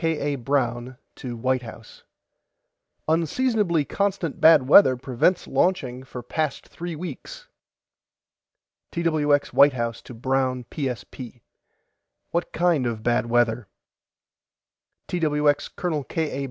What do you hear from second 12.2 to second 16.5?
WHAT KIND OF BAD WEATHER TWX COL. K. A.